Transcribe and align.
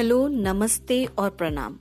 Hello, 0.00 0.30
Namaste, 0.30 1.10
or 1.18 1.30
Pranam. 1.30 1.78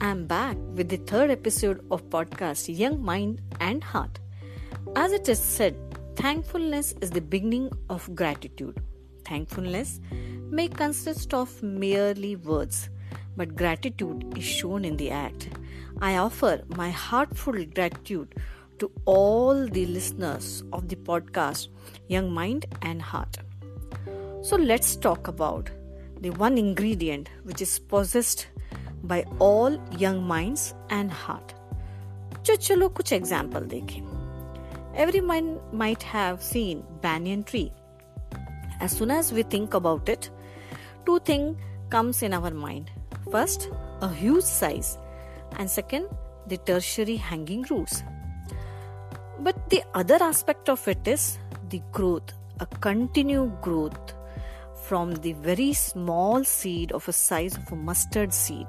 I'm 0.00 0.26
back 0.26 0.56
with 0.74 0.88
the 0.88 0.96
third 0.96 1.30
episode 1.30 1.84
of 1.90 2.08
podcast 2.08 2.74
Young 2.74 3.04
Mind 3.04 3.42
and 3.60 3.84
Heart. 3.84 4.20
As 4.96 5.12
it 5.12 5.28
is 5.28 5.38
said, 5.38 5.76
thankfulness 6.16 6.94
is 7.02 7.10
the 7.10 7.20
beginning 7.20 7.70
of 7.90 8.08
gratitude. 8.14 8.82
Thankfulness 9.26 10.00
may 10.48 10.68
consist 10.68 11.34
of 11.34 11.62
merely 11.62 12.36
words, 12.36 12.88
but 13.36 13.54
gratitude 13.54 14.24
is 14.34 14.44
shown 14.44 14.86
in 14.86 14.96
the 14.96 15.10
act. 15.10 15.50
I 16.00 16.16
offer 16.16 16.62
my 16.68 16.88
heartfelt 16.88 17.74
gratitude 17.74 18.34
to 18.78 18.90
all 19.04 19.66
the 19.66 19.84
listeners 19.84 20.62
of 20.72 20.88
the 20.88 20.96
podcast 20.96 21.68
Young 22.06 22.32
Mind 22.32 22.64
and 22.80 23.02
Heart. 23.02 23.36
So 24.40 24.56
let's 24.56 24.96
talk 24.96 25.28
about 25.28 25.68
the 26.21 26.29
one 26.31 26.57
ingredient 26.57 27.29
which 27.43 27.61
is 27.61 27.79
possessed 27.79 28.47
by 29.03 29.23
all 29.39 29.77
young 29.97 30.23
minds 30.23 30.73
and 30.89 31.11
heart. 31.11 31.53
जो 32.45 32.55
चलो 32.55 32.89
कुछ 32.89 33.13
example 33.13 33.65
देखें 33.73 34.01
Every 34.95 35.21
mind 35.21 35.57
might 35.71 36.03
have 36.03 36.41
seen 36.43 36.83
banyan 37.01 37.43
tree. 37.43 37.71
As 38.79 38.91
soon 38.91 39.09
as 39.11 39.33
we 39.33 39.43
think 39.43 39.73
about 39.73 40.07
it, 40.07 40.29
two 41.05 41.19
things 41.19 41.57
comes 41.89 42.21
in 42.21 42.33
our 42.33 42.51
mind. 42.51 42.91
First, 43.31 43.69
a 44.01 44.09
huge 44.09 44.43
size, 44.43 44.99
and 45.57 45.69
second, 45.69 46.09
the 46.47 46.57
tertiary 46.57 47.15
hanging 47.15 47.63
roots. 47.71 48.03
But 49.39 49.69
the 49.69 49.83
other 49.95 50.17
aspect 50.21 50.69
of 50.69 50.87
it 50.87 51.07
is 51.07 51.39
the 51.69 51.81
growth, 51.91 52.33
a 52.59 52.67
continued 52.67 53.61
growth 53.61 54.13
from 54.88 55.14
the 55.16 55.32
very 55.46 55.72
small 55.74 56.42
seed 56.42 56.92
of 56.92 57.06
a 57.08 57.12
size 57.12 57.54
of 57.58 57.70
a 57.70 57.76
mustard 57.76 58.32
seed. 58.32 58.66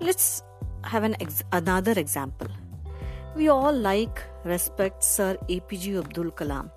Let's 0.00 0.42
have 0.82 1.04
an 1.04 1.14
ex- 1.20 1.44
another 1.52 1.92
example. 1.92 2.48
We 3.36 3.48
all 3.48 3.72
like, 3.72 4.20
respect 4.42 5.04
Sir 5.04 5.36
APJ 5.48 6.00
Abdul 6.00 6.32
Kalam. 6.32 6.72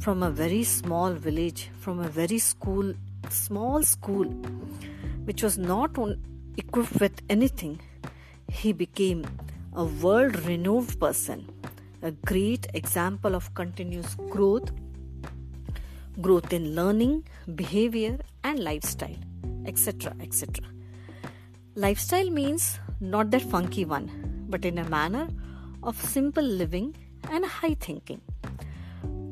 From 0.00 0.22
a 0.22 0.30
very 0.30 0.64
small 0.64 1.14
village, 1.14 1.70
from 1.78 2.00
a 2.00 2.08
very 2.08 2.38
school, 2.38 2.92
small 3.30 3.82
school, 3.82 4.26
which 5.24 5.42
was 5.42 5.56
not 5.56 5.96
on, 5.96 6.22
equipped 6.58 7.00
with 7.00 7.22
anything, 7.30 7.80
he 8.48 8.74
became 8.74 9.24
a 9.74 9.84
world 9.84 10.38
renowned 10.44 11.00
person, 11.00 11.48
a 12.02 12.10
great 12.10 12.66
example 12.74 13.34
of 13.34 13.54
continuous 13.54 14.14
growth, 14.28 14.70
growth 16.20 16.52
in 16.52 16.74
learning, 16.74 17.24
behavior, 17.54 18.18
and 18.44 18.58
lifestyle, 18.58 19.16
etc. 19.66 20.14
etc. 20.20 20.64
Lifestyle 21.74 22.30
means 22.30 22.78
not 23.00 23.30
that 23.30 23.42
funky 23.42 23.84
one, 23.84 24.46
but 24.48 24.64
in 24.64 24.78
a 24.78 24.88
manner 24.88 25.28
of 25.82 26.00
simple 26.00 26.44
living 26.44 26.94
and 27.30 27.44
high 27.44 27.74
thinking. 27.74 28.20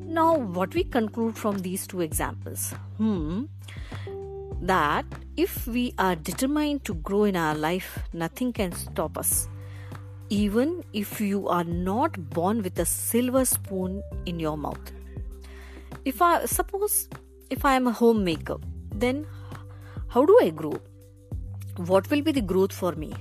Now, 0.07 0.37
what 0.37 0.75
we 0.75 0.85
conclude 0.85 1.37
from 1.37 1.59
these 1.59 1.87
two 1.87 2.01
examples? 2.01 2.73
Hmm, 2.97 3.45
that 4.63 5.05
if 5.37 5.67
we 5.67 5.95
are 5.99 6.17
determined 6.17 6.85
to 6.85 6.95
grow 6.95 7.25
in 7.25 7.37
our 7.37 7.55
life, 7.55 7.99
nothing 8.13 8.53
can 8.53 8.73
stop 8.73 9.19
us. 9.19 9.49
Even 10.31 10.85
if 10.93 11.21
you 11.21 11.49
are 11.49 11.65
not 11.65 12.31
born 12.31 12.63
with 12.63 12.79
a 12.79 12.85
silver 12.85 13.45
spoon 13.45 14.03
in 14.27 14.41
your 14.41 14.57
mouth. 14.57 14.93
If 16.09 16.23
I 16.23 16.47
suppose 16.47 17.07
if 17.51 17.65
I 17.67 17.75
am 17.77 17.87
a 17.87 17.93
homemaker, 17.93 18.57
then 18.95 19.27
how 20.09 20.25
do 20.25 20.39
I 20.43 20.49
grow? 20.49 20.81
What 21.77 22.09
will 22.11 22.23
be 22.23 22.33
the 22.33 22.41
growth 22.41 22.73
for 22.73 22.93
me? 22.93 23.13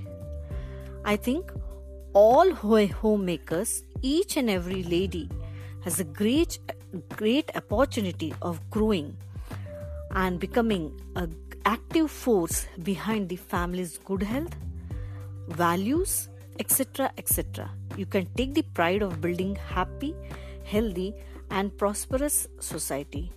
I 1.03 1.18
think 1.18 1.52
all 2.14 2.53
homemakers, 2.53 3.84
each 4.02 4.38
and 4.38 4.50
every 4.50 4.84
lady, 4.84 5.30
has 5.84 6.00
a 6.00 6.06
great, 6.06 6.59
great 7.18 7.52
opportunity 7.58 8.34
of 8.42 8.62
growing 8.70 9.18
and 10.12 10.40
becoming 10.40 10.98
an 11.18 11.36
active 11.66 12.09
force 12.09 12.68
behind 12.84 13.28
the 13.28 13.36
family's 13.36 13.98
good 13.98 14.24
health, 14.24 14.56
values, 15.50 16.30
etc. 16.59 17.12
etc. 17.18 17.69
You 17.98 18.06
can 18.06 18.28
take 18.38 18.54
the 18.54 18.62
pride 18.62 19.02
of 19.02 19.19
building 19.19 19.58
happy, 19.58 20.16
healthy, 20.64 21.14
and 21.50 21.75
prosperous 21.78 22.47
society. 22.59 23.31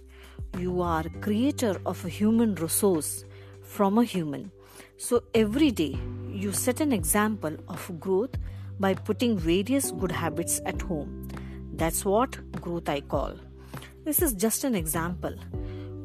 You 0.59 0.83
are 0.83 1.05
creator 1.21 1.81
of 1.87 2.05
a 2.05 2.09
human 2.09 2.55
resource 2.57 3.25
from 3.63 3.99
a 3.99 4.05
human. 4.05 4.51
So 4.97 5.23
every 5.35 5.71
day 5.71 5.99
you 6.29 6.53
set 6.53 6.81
an 6.81 6.93
example 6.93 7.57
of 7.69 8.01
growth 8.01 8.35
by 8.79 8.95
putting 8.95 9.39
various 9.39 9.93
good 9.93 10.13
habits 10.13 10.61
at 10.67 10.83
home. 10.83 11.29
That's 11.75 12.05
what 12.05 12.39
growth 12.61 12.89
I 12.89 13.01
call. 13.01 13.35
This 14.05 14.23
is 14.23 14.33
just 14.33 14.65
an 14.65 14.75
example. 14.75 15.35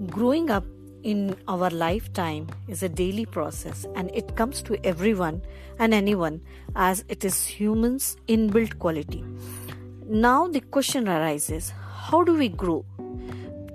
Growing 0.08 0.50
up 0.50 0.66
in 1.04 1.36
our 1.48 1.70
lifetime 1.70 2.48
is 2.68 2.84
a 2.84 2.90
daily 2.90 3.26
process 3.26 3.86
and 3.96 4.10
it 4.14 4.36
comes 4.36 4.62
to 4.64 4.78
everyone 4.86 5.42
and 5.80 5.94
anyone 5.94 6.42
as 6.76 7.06
it 7.10 7.24
is 7.24 7.46
humans 7.46 8.18
inbuilt 8.28 8.80
quality. 8.80 9.24
Now 10.08 10.48
the 10.48 10.62
question 10.62 11.08
arises 11.08 11.74
how 12.08 12.24
do 12.24 12.38
we 12.38 12.50
grow? 12.50 12.86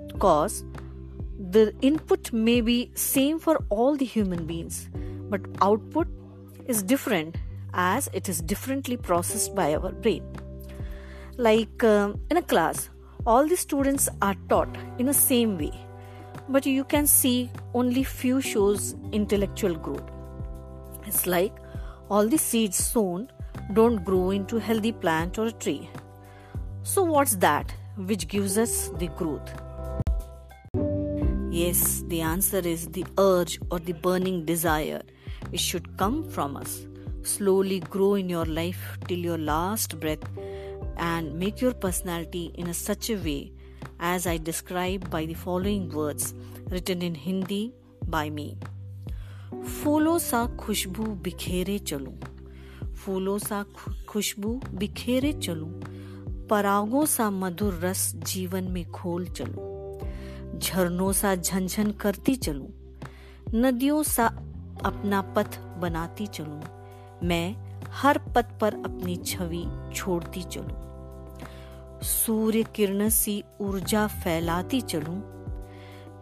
Because 0.07 0.63
the 1.49 1.73
input 1.81 2.31
may 2.31 2.61
be 2.61 2.91
same 2.95 3.39
for 3.39 3.61
all 3.69 3.97
the 3.97 4.05
human 4.05 4.45
beings, 4.45 4.89
but 5.29 5.41
output 5.61 6.07
is 6.65 6.81
different 6.81 7.35
as 7.73 8.09
it 8.13 8.29
is 8.29 8.41
differently 8.41 8.95
processed 8.95 9.53
by 9.53 9.75
our 9.75 9.91
brain. 9.91 10.23
Like 11.37 11.83
uh, 11.83 12.13
in 12.29 12.37
a 12.37 12.41
class, 12.41 12.89
all 13.25 13.47
the 13.47 13.57
students 13.57 14.07
are 14.21 14.35
taught 14.47 14.77
in 14.97 15.07
the 15.07 15.13
same 15.13 15.57
way, 15.57 15.73
but 16.47 16.65
you 16.65 16.85
can 16.85 17.07
see 17.07 17.51
only 17.73 18.03
few 18.03 18.39
shows 18.39 18.95
intellectual 19.11 19.75
growth. 19.75 20.09
It's 21.05 21.27
like 21.27 21.53
all 22.09 22.27
the 22.29 22.37
seeds 22.37 22.77
sown 22.77 23.29
don't 23.73 24.05
grow 24.05 24.31
into 24.31 24.57
healthy 24.57 24.93
plant 24.93 25.37
or 25.37 25.47
a 25.47 25.51
tree. 25.51 25.89
So 26.83 27.03
what's 27.03 27.35
that? 27.47 27.73
which 27.96 28.28
gives 28.28 28.58
us 28.58 28.90
the 28.98 29.08
growth? 29.08 29.52
Yes, 31.50 32.04
the 32.08 32.20
answer 32.20 32.58
is 32.58 32.88
the 32.88 33.04
urge 33.18 33.58
or 33.70 33.78
the 33.78 33.92
burning 33.92 34.44
desire. 34.44 35.02
It 35.52 35.60
should 35.60 35.96
come 35.96 36.28
from 36.28 36.56
us. 36.56 36.86
Slowly 37.22 37.80
grow 37.80 38.14
in 38.14 38.28
your 38.28 38.44
life 38.44 38.98
till 39.08 39.18
your 39.18 39.38
last 39.38 39.98
breath 39.98 40.28
and 40.96 41.38
make 41.38 41.60
your 41.60 41.72
personality 41.72 42.52
in 42.54 42.68
a 42.68 42.74
such 42.74 43.10
a 43.10 43.16
way 43.16 43.52
as 44.00 44.26
I 44.26 44.36
describe 44.36 45.10
by 45.10 45.26
the 45.26 45.34
following 45.34 45.90
words 45.90 46.34
written 46.70 47.02
in 47.02 47.14
Hindi 47.14 47.72
by 48.06 48.30
me. 48.30 48.56
फूलों 49.66 50.18
सा 50.18 50.44
खुशबू 50.60 51.04
बिखेरे 51.26 51.78
चलूं 51.90 52.14
फूलों 53.02 53.38
सा 53.38 53.64
खुशबू 54.08 54.60
बिखेरे 54.82 55.32
चलूं 55.32 55.70
परागों 56.51 57.05
सा 57.05 57.29
मधुर 57.29 57.73
रस 57.73 58.11
जीवन 58.15 58.63
में 58.63 58.91
खोल 58.91 59.27
चलूँ, 59.27 60.59
झरनों 60.59 61.11
सा 61.13 61.35
झंझन 61.35 61.91
करती 61.91 62.35
चलूँ, 62.35 62.67
नदियों 63.53 64.01
सा 64.03 64.25
अपना 64.85 65.21
पथ 65.37 65.57
बनाती 65.79 66.27
चलूँ, 66.27 66.61
मैं 67.23 67.55
हर 67.91 68.17
पथ 68.35 68.59
पर 68.59 68.73
अपनी 68.75 69.15
छवि 69.15 69.63
छोड़ती 69.95 70.43
चलूँ, 70.43 71.39
सूर्य 72.03 72.63
किरण 72.63 73.09
सी 73.09 73.43
ऊर्जा 73.61 74.05
फैलाती 74.07 74.81
चलूँ, 74.81 75.21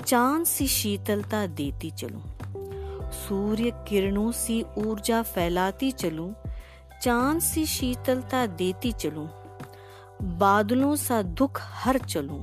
चाँद 0.06 0.46
सी 0.46 0.68
शीतलता 0.68 1.46
देती 1.48 1.92
चलूँ, 1.92 2.24
सूर्य 3.12 3.72
किरणों 3.90 4.32
सी 4.32 4.64
ऊर्जा 4.78 5.22
फैलाती 5.24 5.92
चलूँ, 5.92 6.34
चाँद 7.02 7.42
सी 7.42 7.66
शीतलता 7.66 8.46
देती 8.46 8.92
चलूँ 8.92 9.30
बादलों 10.22 10.96
सा 10.96 11.22
दुख 11.22 11.62
हर 11.76 11.98
चलूँ, 12.00 12.40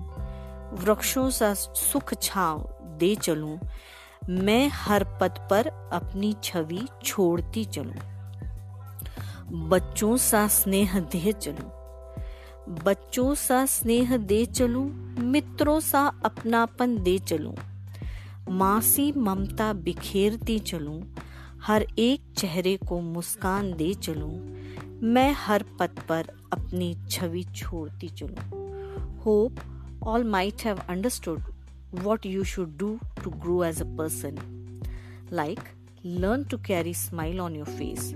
वृक्षों 0.75 1.28
सा 1.31 1.52
सुख 1.55 2.12
छाव 2.23 2.69
दे 2.99 3.14
चलूँ, 3.14 3.58
मैं 4.28 4.69
हर 4.75 5.05
पद 5.20 5.38
पर 5.50 5.67
अपनी 5.93 6.34
छवि 6.44 6.87
छोड़ती 7.05 7.64
चलूँ। 7.64 7.94
बच्चों 9.69 10.17
सा 10.17 10.46
स्नेह 10.49 10.99
दे 11.00 11.32
चलूँ, 11.32 11.70
बच्चों 12.84 13.34
सा 13.34 13.64
स्नेह 13.67 14.17
दे 14.17 14.44
चलूँ, 14.46 14.87
मित्रों 15.22 15.79
सा 15.81 16.06
अपनापन 16.25 16.96
दे 17.02 17.19
चलूँ, 17.19 17.55
मासी 18.50 19.12
ममता 19.12 19.72
बिखेरती 19.72 20.58
चलूँ, 20.58 21.00
हर 21.62 21.87
एक 21.99 22.32
चेहरे 22.38 22.76
को 22.88 23.00
मुस्कान 23.00 23.72
दे 23.72 23.93
चलूँ 23.94 24.34
मैं 25.02 25.32
हर 25.38 25.64
पद 25.81 25.98
पर 26.08 26.26
अपनी 26.52 26.94
छवि 27.10 27.43
छोड़ती 27.56 28.08
चलू। 28.08 29.16
Hope 29.25 29.56
all 30.02 30.25
might 30.25 30.62
have 30.64 30.78
understood 30.88 31.43
what 31.94 32.26
you 32.26 32.44
should 32.44 32.76
do 32.78 32.98
to 33.25 33.31
grow 33.31 33.64
as 33.64 33.82
a 33.82 33.84
person 33.98 34.38
like 35.32 35.60
learn 36.06 36.44
to 36.44 36.58
carry 36.58 36.94
smile 36.94 37.40
on 37.40 37.56
your 37.56 37.66
face 37.66 38.10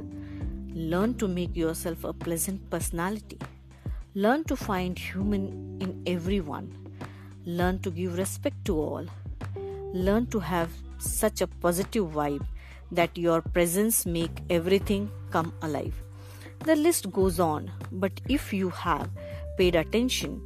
learn 0.75 1.13
to 1.13 1.29
make 1.29 1.57
yourself 1.75 2.07
a 2.07 2.13
pleasant 2.25 2.61
personality 2.73 3.39
learn 4.17 4.43
to 4.43 4.55
find 4.55 4.99
human 4.99 5.47
in 5.83 6.05
everyone 6.41 6.73
learn 7.47 7.79
to 7.79 7.91
give 7.91 8.17
respect 8.17 8.67
to 8.67 8.83
all 8.83 9.09
learn 9.95 10.27
to 10.27 10.39
have 10.39 10.71
such 11.01 11.43
a 11.43 11.47
positive 11.63 12.13
vibe 12.15 12.43
that 12.93 13.19
your 13.19 13.41
presence 13.41 14.07
make 14.07 14.47
everything 14.51 15.09
come 15.33 15.53
alive 15.63 16.10
The 16.65 16.77
list 16.77 17.11
goes 17.11 17.41
on, 17.41 17.71
but 17.91 18.13
if 18.29 18.53
you 18.53 18.69
have 18.71 19.09
paid 19.57 19.75
attention, 19.75 20.43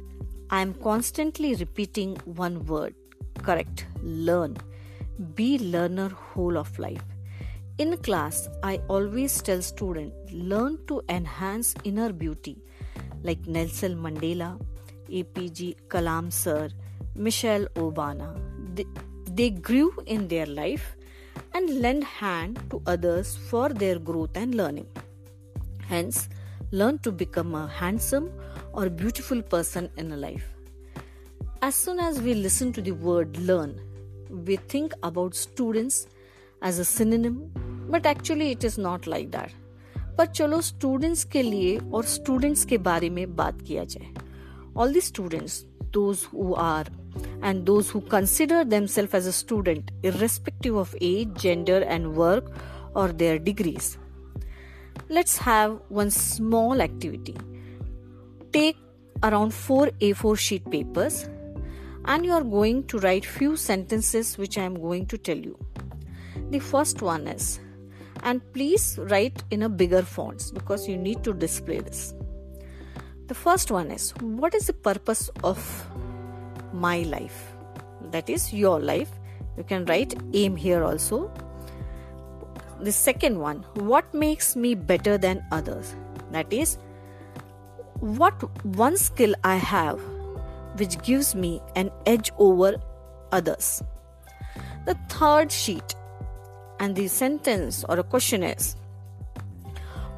I 0.49 0.61
am 0.61 0.73
constantly 0.75 1.55
repeating 1.55 2.15
one 2.25 2.65
word 2.65 2.95
correct 3.43 3.85
learn. 4.01 4.57
Be 5.35 5.57
learner 5.59 6.09
whole 6.09 6.57
of 6.57 6.77
life. 6.79 7.03
In 7.77 7.97
class, 7.97 8.47
I 8.63 8.79
always 8.87 9.41
tell 9.41 9.61
students 9.61 10.15
learn 10.31 10.77
to 10.87 11.01
enhance 11.09 11.75
inner 11.83 12.13
beauty 12.13 12.57
like 13.23 13.45
Nelson 13.47 13.97
Mandela, 13.97 14.59
APJ 15.09 15.75
Kalam 15.89 16.31
sir, 16.31 16.69
Michelle 17.15 17.65
Obama. 17.75 18.39
They, 18.73 18.85
they 19.31 19.49
grew 19.49 19.93
in 20.05 20.27
their 20.29 20.45
life 20.45 20.95
and 21.53 21.81
lend 21.81 22.03
hand 22.03 22.61
to 22.69 22.81
others 22.85 23.35
for 23.49 23.69
their 23.69 23.99
growth 23.99 24.35
and 24.35 24.55
learning. 24.55 24.87
Hence, 25.88 26.28
learn 26.72 26.98
to 27.00 27.12
become 27.12 27.54
a 27.54 27.66
handsome 27.66 28.30
or 28.72 28.88
beautiful 28.88 29.42
person 29.42 29.88
in 29.96 30.12
a 30.12 30.16
life. 30.16 30.46
As 31.62 31.74
soon 31.74 31.98
as 32.00 32.20
we 32.20 32.34
listen 32.34 32.72
to 32.72 32.82
the 32.82 32.92
word 32.92 33.36
learn, 33.38 33.80
we 34.30 34.56
think 34.56 34.92
about 35.02 35.34
students 35.34 36.06
as 36.62 36.78
a 36.78 36.84
synonym, 36.84 37.50
but 37.88 38.06
actually 38.06 38.52
it 38.52 38.64
is 38.64 38.78
not 38.78 39.06
like 39.06 39.30
that. 39.32 39.50
पर 40.18 40.26
चलो 40.26 40.60
students 40.60 41.24
के 41.32 41.42
लिए 41.42 41.76
और 41.94 42.04
students 42.04 42.64
के 42.70 42.78
बारे 42.86 43.08
में 43.10 43.36
बात 43.36 43.60
किया 43.66 43.84
जाए 43.92 44.12
all 44.76 44.94
the 44.94 45.00
students 45.08 45.64
those 45.96 46.26
who 46.32 46.52
are 46.64 46.90
and 47.42 47.66
those 47.66 47.88
who 47.90 48.00
consider 48.00 48.64
themselves 48.64 49.14
as 49.14 49.26
a 49.26 49.32
student, 49.32 49.90
irrespective 50.02 50.76
of 50.76 50.94
age, 51.00 51.32
gender, 51.44 51.78
and 51.94 52.14
work 52.14 52.52
or 52.94 53.08
their 53.22 53.38
degrees. 53.38 53.88
Let's 55.07 55.37
have 55.37 55.79
one 55.89 56.09
small 56.09 56.81
activity. 56.81 57.35
Take 58.51 58.77
around 59.21 59.53
4 59.53 59.87
A4 60.01 60.37
sheet 60.37 60.69
papers 60.71 61.29
and 62.05 62.25
you 62.25 62.31
are 62.31 62.43
going 62.43 62.85
to 62.87 62.97
write 62.99 63.25
few 63.25 63.55
sentences 63.55 64.37
which 64.37 64.57
I 64.57 64.63
am 64.63 64.75
going 64.75 65.05
to 65.07 65.17
tell 65.17 65.37
you. 65.37 65.57
The 66.49 66.59
first 66.59 67.01
one 67.01 67.27
is 67.27 67.59
and 68.23 68.41
please 68.53 68.97
write 69.09 69.43
in 69.51 69.63
a 69.63 69.69
bigger 69.69 70.01
fonts 70.01 70.51
because 70.51 70.87
you 70.87 70.97
need 70.97 71.23
to 71.23 71.33
display 71.33 71.79
this. 71.79 72.13
The 73.27 73.35
first 73.35 73.71
one 73.71 73.91
is 73.91 74.11
what 74.21 74.55
is 74.55 74.67
the 74.67 74.73
purpose 74.73 75.29
of 75.43 75.87
my 76.73 77.03
life 77.03 77.55
that 78.11 78.29
is 78.29 78.53
your 78.53 78.79
life 78.79 79.11
you 79.57 79.63
can 79.63 79.85
write 79.85 80.13
aim 80.33 80.55
here 80.55 80.83
also 80.83 81.31
the 82.85 82.91
second 82.91 83.39
one 83.39 83.63
what 83.91 84.13
makes 84.13 84.55
me 84.55 84.75
better 84.75 85.17
than 85.17 85.43
others? 85.51 85.95
That 86.31 86.51
is 86.53 86.77
what 87.99 88.43
one 88.65 88.97
skill 88.97 89.33
i 89.43 89.55
have 89.55 89.99
which 90.79 91.01
gives 91.01 91.33
me 91.33 91.61
an 91.75 91.89
edge 92.05 92.31
over 92.37 92.75
others. 93.31 93.81
The 94.85 94.95
third 95.09 95.51
sheet 95.51 95.95
and 96.79 96.95
the 96.95 97.07
sentence 97.07 97.83
or 97.87 97.99
a 97.99 98.03
question 98.03 98.43
is 98.43 98.75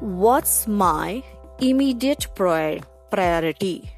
what's 0.00 0.66
my 0.66 1.22
immediate 1.60 2.26
priority? 2.34 3.90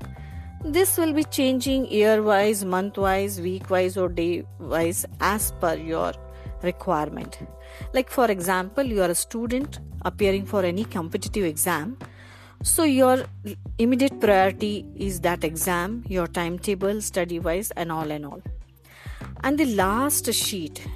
This 0.62 0.98
will 0.98 1.14
be 1.14 1.24
changing 1.24 1.86
year 1.90 2.22
wise, 2.22 2.64
month 2.64 2.98
wise, 2.98 3.40
week 3.40 3.70
wise, 3.70 3.96
or 3.96 4.10
day 4.10 4.44
wise 4.58 5.06
as 5.20 5.52
per 5.52 5.74
your 5.74 6.12
requirement. 6.62 7.38
Like, 7.92 8.10
for 8.10 8.30
example, 8.30 8.84
you 8.84 9.02
are 9.02 9.10
a 9.10 9.14
student 9.14 9.80
appearing 10.02 10.46
for 10.46 10.62
any 10.64 10.84
competitive 10.84 11.44
exam. 11.44 11.98
So, 12.62 12.84
your 12.84 13.24
immediate 13.78 14.20
priority 14.20 14.86
is 14.94 15.20
that 15.20 15.44
exam, 15.44 16.04
your 16.08 16.26
timetable, 16.26 17.00
study 17.00 17.38
wise, 17.38 17.70
and 17.72 17.90
all 17.90 18.10
and 18.10 18.26
all. 18.26 18.42
And 19.42 19.58
the 19.58 19.74
last 19.74 20.32
sheet, 20.32 20.86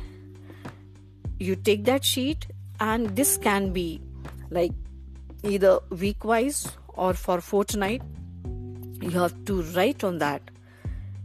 you 1.39 1.57
take 1.57 1.85
that 1.85 2.05
sheet, 2.05 2.47
and 2.81 3.17
this 3.17 3.37
can 3.39 3.73
be 3.73 4.01
like 4.51 4.73
either 5.43 5.79
week 5.91 6.25
wise 6.25 6.69
or 6.89 7.15
for 7.15 7.41
fortnight 7.41 8.03
you 9.01 9.11
have 9.11 9.35
to 9.45 9.63
write 9.77 10.05
on 10.05 10.19
that 10.19 10.51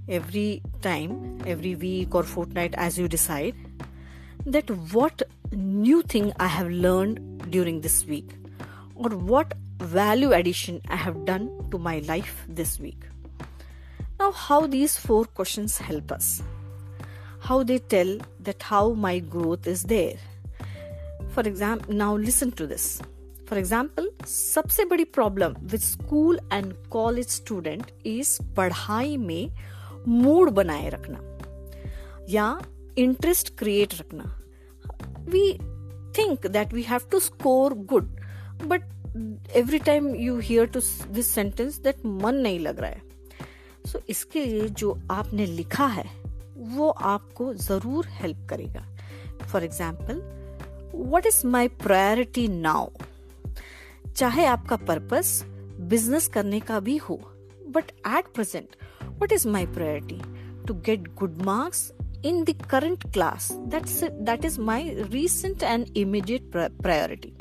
every 0.07 0.61
time 0.81 1.41
every 1.45 1.75
week 1.75 2.15
or 2.15 2.23
fortnight 2.23 2.73
as 2.75 2.97
you 2.99 3.07
decide 3.07 3.55
that 4.46 4.70
what 4.92 5.22
new 5.52 6.02
thing 6.02 6.32
i 6.38 6.46
have 6.46 6.70
learned 6.86 7.20
during 7.50 7.80
this 7.80 8.06
week 8.06 8.34
or 8.94 9.10
what 9.10 9.54
value 9.78 10.32
addition 10.32 10.80
i 10.88 10.96
have 10.96 11.24
done 11.24 11.48
to 11.70 11.78
my 11.78 11.98
life 12.00 12.44
this 12.48 12.78
week 12.80 13.06
now 14.18 14.30
how 14.32 14.66
these 14.66 14.98
four 15.06 15.24
questions 15.24 15.78
help 15.78 16.12
us 16.12 16.42
how 17.48 17.62
they 17.62 17.78
tell 17.78 18.16
that 18.40 18.62
how 18.62 18.92
my 18.92 19.18
growth 19.18 19.66
is 19.66 19.82
there 19.84 20.18
for 21.28 21.42
example 21.42 21.94
now 21.94 22.14
listen 22.16 22.50
to 22.52 22.66
this 22.66 23.00
for 23.48 23.58
example 23.58 24.10
सबसे 24.26 24.84
बड़ी 24.84 25.04
problem 25.04 25.54
with 25.70 25.80
school 25.80 26.38
and 26.52 26.72
college 26.90 27.26
student 27.28 27.90
is 28.06 28.38
पढ़ाई 28.56 29.16
में 29.16 29.50
mood 30.08 30.50
बनाए 30.50 30.88
रखना 30.90 31.18
या 32.30 32.46
interest 33.01 33.57
create 33.57 33.93
रखना। 33.99 34.23
We 35.29 35.51
think 36.17 36.47
that 36.47 36.73
we 36.73 36.81
have 36.83 37.09
to 37.11 37.19
score 37.19 37.73
good 37.91 38.15
but 38.63 38.81
every 39.55 39.79
time 39.79 40.13
you 40.15 40.37
hear 40.39 40.65
to 40.67 40.79
this 41.11 41.33
sentence 41.35 41.77
that 41.83 42.05
मन 42.05 42.35
नहीं 42.35 42.59
लग 42.59 42.79
रहा 42.79 42.89
है। 42.89 43.01
सो 43.85 43.97
so, 43.97 44.03
इसके 44.09 44.45
लिए 44.45 44.67
जो 44.69 44.97
आपने 45.11 45.45
लिखा 45.45 45.85
है 45.87 46.03
वो 46.75 46.89
आपको 46.89 47.53
ज़रूर 47.53 48.07
हेल्प 48.11 48.47
करेगा। 48.49 48.85
For 49.43 49.63
example 49.63 50.21
what 51.11 51.25
is 51.25 51.45
my 51.47 51.67
priority 51.83 52.47
now 52.47 52.87
चाहे 54.15 54.45
आपका 54.45 54.75
पर्पस 54.77 55.41
बिज़नेस 55.89 56.27
करने 56.27 56.59
का 56.59 56.79
भी 56.79 56.95
हो 56.99 57.19
but 57.75 57.91
at 58.07 58.33
present 58.35 58.75
what 59.21 59.31
is 59.33 59.47
my 59.47 59.65
priority 59.67 60.21
to 60.67 60.73
get 60.85 61.07
good 61.15 61.41
marks 61.45 61.91
in 62.23 62.43
the 62.45 62.53
current 62.53 63.11
class 63.13 63.57
that's 63.67 64.01
it, 64.01 64.25
that 64.25 64.43
is 64.43 64.57
my 64.57 64.93
recent 65.11 65.63
and 65.63 65.89
immediate 65.95 66.51
priority 66.81 67.33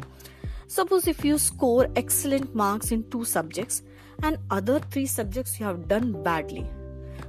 suppose 0.66 1.06
if 1.06 1.24
you 1.24 1.38
score 1.38 1.88
excellent 1.96 2.54
marks 2.54 2.92
in 2.92 3.02
two 3.10 3.24
subjects 3.24 3.82
and 4.22 4.38
other 4.50 4.78
three 4.90 5.06
subjects 5.06 5.58
you 5.58 5.66
have 5.66 5.88
done 5.88 6.22
badly 6.22 6.66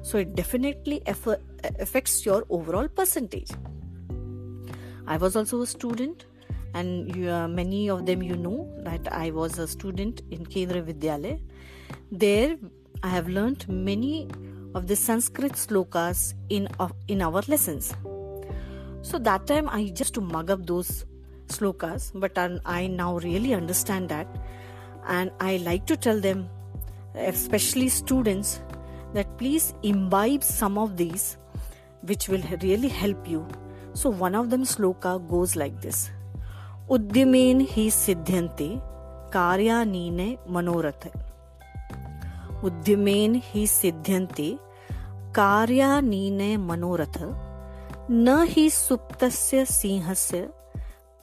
so 0.01 0.17
it 0.17 0.35
definitely 0.35 1.01
affects 1.07 2.25
your 2.25 2.45
overall 2.49 2.87
percentage 2.87 3.51
i 5.07 5.17
was 5.17 5.35
also 5.35 5.61
a 5.61 5.67
student 5.67 6.25
and 6.73 7.15
you, 7.15 7.29
uh, 7.29 7.47
many 7.47 7.89
of 7.89 8.05
them 8.05 8.21
you 8.21 8.35
know 8.35 8.71
that 8.83 9.11
I 9.11 9.31
was 9.31 9.57
a 9.59 9.67
student 9.67 10.21
in 10.31 10.45
Kendriya 10.45 10.83
Vidyalaya. 10.83 11.39
There, 12.11 12.57
I 13.03 13.09
have 13.09 13.27
learnt 13.27 13.67
many 13.67 14.27
of 14.75 14.87
the 14.87 14.95
Sanskrit 14.95 15.53
slokas 15.53 16.33
in, 16.49 16.67
in 17.07 17.21
our 17.21 17.41
lessons. 17.47 17.93
So 19.01 19.17
that 19.19 19.47
time 19.47 19.69
I 19.69 19.89
just 19.89 20.13
to 20.15 20.21
mug 20.21 20.51
up 20.51 20.65
those 20.65 21.05
slokas, 21.47 22.11
but 22.13 22.37
I 22.65 22.87
now 22.87 23.17
really 23.17 23.53
understand 23.53 24.09
that, 24.09 24.27
and 25.07 25.31
I 25.39 25.57
like 25.57 25.85
to 25.87 25.97
tell 25.97 26.19
them, 26.19 26.49
especially 27.15 27.89
students, 27.89 28.61
that 29.13 29.37
please 29.37 29.73
imbibe 29.81 30.43
some 30.43 30.77
of 30.77 30.97
these, 30.97 31.37
which 32.01 32.29
will 32.29 32.43
really 32.61 32.87
help 32.87 33.27
you. 33.27 33.47
So 33.93 34.09
one 34.09 34.35
of 34.35 34.49
them 34.51 34.63
sloka 34.63 35.17
goes 35.27 35.55
like 35.55 35.81
this: 35.81 36.11
Udyamen 36.89 37.67
hi 37.67 37.89
karya 37.89 38.81
karyanine 39.31 40.37
manorathe. 40.47 41.28
उद्यमेन 42.65 43.41
ही 43.43 43.65
सिद्ध्यन्ते, 43.67 44.49
कार्यानीन 45.35 46.41
मनोरथ, 46.61 47.17
न 48.11 48.43
ही 48.49 48.69
सुप्तस्य 48.69 49.65
सिंहस्य 49.65 50.49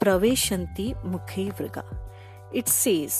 प्रवेशन्ति 0.00 0.92
मुखे 1.04 1.48
वृगा। 1.60 1.84
It 2.56 2.68
says 2.68 3.12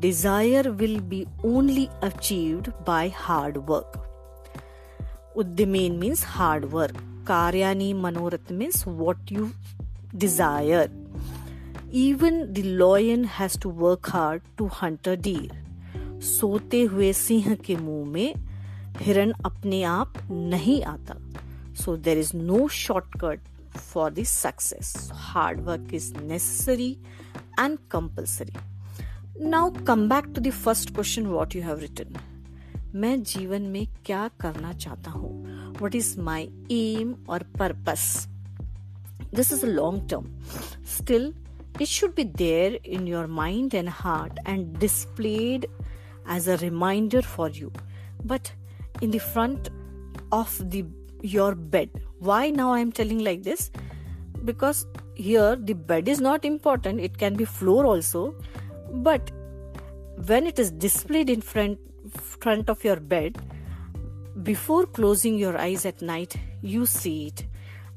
desire 0.00 0.68
will 0.70 0.98
be 1.10 1.24
only 1.46 1.86
achieved 2.02 2.68
by 2.86 3.10
hard 3.16 3.56
work 3.70 4.00
उद्यमेन 5.38 5.98
means 5.98 6.24
hard 6.26 6.64
work 6.72 6.96
कार्यानी 7.28 7.92
मनोरथ 8.02 8.52
means 8.52 8.86
what 8.86 9.32
you 9.32 9.48
desire 10.14 11.02
even 11.96 12.42
the 12.52 12.64
lion 12.82 13.24
has 13.38 13.58
to 13.62 13.70
work 13.82 14.10
hard 14.10 14.42
to 14.58 14.66
hunt 14.82 15.08
a 15.08 15.14
deer 15.24 15.63
सोते 16.24 16.82
हुए 16.82 17.12
सिंह 17.12 17.54
के 17.54 17.76
मुँह 17.76 18.06
में 18.08 18.34
हिरण 19.00 19.32
अपने 19.44 19.82
आप 19.82 20.14
नहीं 20.30 20.82
आता। 20.84 21.16
So 21.74 21.96
there 21.96 22.18
is 22.18 22.36
no 22.36 22.68
shortcut 22.68 23.40
for 23.76 24.10
this 24.10 24.28
success 24.28 25.10
hard 25.12 25.60
work 25.60 25.94
is 25.94 26.14
necessary 26.16 26.90
and 27.60 27.78
compulsory 27.90 28.52
now 29.48 29.70
come 29.70 30.08
back 30.08 30.24
to 30.24 30.40
the 30.40 30.50
first 30.50 30.94
question 30.94 31.26
what 31.26 31.56
you 31.56 31.62
have 31.62 31.78
written 31.78 32.16
मैं 32.94 33.22
जीवन 33.22 33.62
में 33.62 33.86
क्या 34.06 34.30
करना 34.40 34.72
चाहता 34.72 35.10
हूँ? 35.10 35.32
वट 35.82 35.94
इज़ 35.94 36.20
माई 36.20 36.50
एम 36.72 37.14
और 37.28 37.42
purpose 37.42 38.28
this 39.34 39.52
is 39.52 39.66
a 39.66 39.68
long 39.68 40.08
term 40.10 40.38
still 40.98 41.34
it 41.82 41.88
should 41.90 42.12
be 42.16 42.24
there 42.40 42.74
in 42.96 43.06
your 43.10 43.22
mind 43.36 43.72
and 43.78 43.88
heart 44.00 44.36
and 44.50 44.76
displayed 44.82 45.64
as 46.26 46.48
a 46.48 46.56
reminder 46.58 47.22
for 47.22 47.48
you. 47.48 47.72
But 48.24 48.52
in 49.00 49.10
the 49.10 49.18
front 49.18 49.70
of 50.32 50.70
the 50.70 50.84
your 51.22 51.54
bed 51.54 51.90
why 52.24 52.50
now 52.50 52.72
i 52.72 52.80
am 52.80 52.90
telling 52.92 53.18
like 53.24 53.42
this? 53.42 53.70
Because 54.44 54.86
here 55.14 55.56
the 55.56 55.74
bed 55.74 56.08
is 56.08 56.20
not 56.20 56.44
important. 56.44 57.00
It 57.00 57.18
can 57.18 57.34
be 57.34 57.44
floor 57.44 57.84
also. 57.86 58.34
But 58.92 59.30
when 60.26 60.46
it 60.46 60.58
is 60.58 60.70
displayed 60.70 61.30
in 61.30 61.40
front 61.40 61.78
front 62.20 62.70
of 62.70 62.84
your 62.84 62.96
bed 62.96 63.38
before 64.42 64.86
closing 64.86 65.36
your 65.38 65.56
eyes 65.58 65.86
at 65.86 66.02
night 66.02 66.36
you 66.62 66.86
see 66.86 67.26
it. 67.26 67.46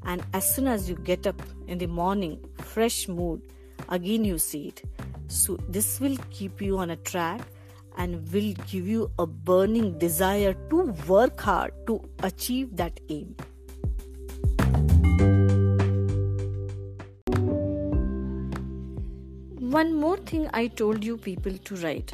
And 0.04 0.24
as 0.32 0.54
soon 0.54 0.68
as 0.68 0.88
you 0.88 0.96
get 0.96 1.26
up 1.26 1.40
in 1.66 1.78
the 1.78 1.86
morning 1.86 2.38
fresh 2.58 3.08
mood 3.08 3.42
again 3.88 4.24
you 4.24 4.38
see 4.38 4.68
it. 4.68 4.82
So 5.28 5.58
this 5.68 6.00
will 6.00 6.16
keep 6.30 6.60
you 6.60 6.78
on 6.78 6.90
a 6.90 6.96
track 6.96 7.40
and 7.98 8.32
will 8.32 8.54
give 8.70 8.88
you 8.88 9.10
a 9.18 9.26
burning 9.26 9.98
desire 9.98 10.54
to 10.70 10.82
work 11.08 11.40
hard 11.40 11.72
to 11.88 12.00
achieve 12.22 12.76
that 12.76 13.00
aim. 13.08 13.34
One 19.78 19.92
more 19.94 20.16
thing 20.16 20.48
I 20.54 20.68
told 20.68 21.04
you 21.04 21.18
people 21.18 21.58
to 21.58 21.76
write 21.76 22.12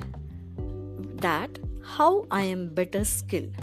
that 1.27 1.59
how 1.83 2.27
I 2.31 2.43
am 2.43 2.69
better 2.69 3.05
skilled. 3.05 3.55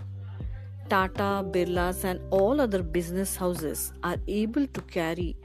Tata, 0.87 1.43
Birlas, 1.51 2.03
and 2.03 2.19
all 2.29 2.61
other 2.61 2.83
business 2.83 3.35
houses 3.35 3.91
are 4.03 4.17
able 4.27 4.67
to 4.67 4.81
carry 4.81 5.35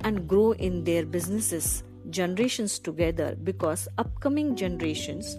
and 0.00 0.28
grow 0.28 0.52
in 0.52 0.84
their 0.84 1.06
businesses 1.06 1.82
generations 2.10 2.78
together 2.78 3.36
because 3.42 3.88
upcoming 3.98 4.54
generations 4.56 5.38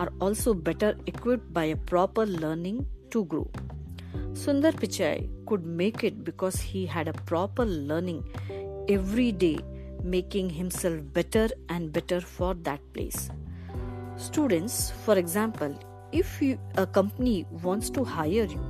are 0.00 0.10
also 0.20 0.54
better 0.54 0.96
equipped 1.06 1.52
by 1.52 1.64
a 1.64 1.76
proper 1.76 2.24
learning 2.26 2.86
to 3.10 3.24
grow. 3.26 3.48
Sundar 4.32 4.72
Pichai 4.72 5.28
could 5.46 5.64
make 5.66 6.02
it 6.04 6.24
because 6.24 6.58
he 6.60 6.86
had 6.86 7.08
a 7.08 7.12
proper 7.12 7.66
learning 7.66 8.24
every 8.88 9.30
day, 9.32 9.58
making 10.02 10.48
himself 10.48 11.00
better 11.12 11.48
and 11.68 11.92
better 11.92 12.20
for 12.20 12.54
that 12.68 12.80
place. 12.94 13.30
Students, 14.16 14.92
for 15.04 15.18
example, 15.18 15.78
if 16.12 16.40
you, 16.40 16.58
a 16.76 16.86
company 16.86 17.46
wants 17.62 17.90
to 17.90 18.04
hire 18.04 18.44
you, 18.44 18.60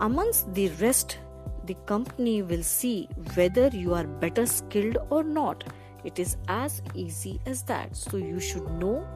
amongst 0.00 0.52
the 0.54 0.68
rest, 0.80 1.18
the 1.66 1.74
company 1.86 2.42
will 2.42 2.62
see 2.62 3.08
whether 3.34 3.68
you 3.68 3.94
are 3.94 4.06
better 4.06 4.46
skilled 4.46 4.98
or 5.10 5.22
not. 5.22 5.64
It 6.04 6.18
is 6.18 6.36
as 6.48 6.82
easy 6.94 7.40
as 7.46 7.62
that. 7.64 7.96
So 7.96 8.16
you 8.16 8.40
should 8.40 8.68
know 8.80 9.06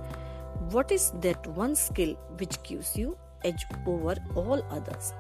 what 0.71 0.91
is 0.91 1.13
that 1.21 1.47
one 1.47 1.75
skill 1.75 2.15
which 2.39 2.63
gives 2.63 2.97
you 2.97 3.17
edge 3.45 3.65
over 3.87 4.17
all 4.35 4.65
others? 4.71 5.13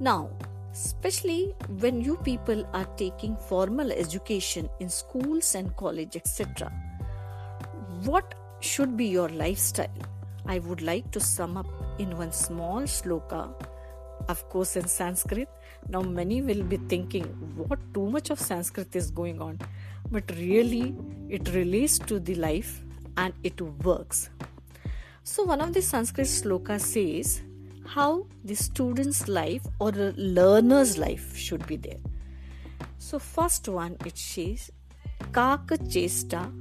Now, 0.00 0.30
especially 0.72 1.54
when 1.78 2.00
you 2.00 2.16
people 2.18 2.68
are 2.74 2.84
taking 2.96 3.36
formal 3.36 3.90
education 3.92 4.68
in 4.80 4.88
schools 4.90 5.54
and 5.54 5.74
college 5.76 6.16
etc 6.16 6.70
what 8.04 8.34
should 8.60 8.96
be 8.96 9.06
your 9.06 9.28
lifestyle? 9.28 9.88
I 10.46 10.58
would 10.60 10.82
like 10.82 11.10
to 11.12 11.20
sum 11.20 11.56
up 11.56 11.66
in 11.98 12.16
one 12.16 12.32
small 12.32 12.82
sloka 12.82 13.52
of 14.28 14.48
course 14.48 14.76
in 14.76 14.86
sanskrit. 14.88 15.48
Now 15.88 16.02
many 16.02 16.42
will 16.42 16.62
be 16.62 16.76
thinking 16.76 17.24
what 17.56 17.78
too 17.94 18.10
much 18.10 18.30
of 18.30 18.40
sanskrit 18.40 18.94
is 18.94 19.10
going 19.10 19.40
on? 19.40 19.60
But 20.10 20.30
really 20.36 20.94
it 21.28 21.48
relates 21.54 21.98
to 22.00 22.20
the 22.20 22.34
life 22.36 22.82
and 23.16 23.32
it 23.42 23.60
works. 23.60 24.30
So, 25.22 25.44
one 25.44 25.60
of 25.60 25.72
the 25.72 25.82
Sanskrit 25.82 26.28
slokas 26.28 26.82
says 26.82 27.42
how 27.84 28.26
the 28.44 28.54
student's 28.54 29.28
life 29.28 29.62
or 29.80 29.90
the 29.92 30.12
learner's 30.16 30.98
life 30.98 31.36
should 31.36 31.66
be 31.66 31.76
there. 31.76 31.98
So, 32.98 33.18
first 33.18 33.68
one 33.68 33.96
it 34.04 34.16
says 34.16 34.70
Kak 35.32 35.66
Chesta. 35.88 36.52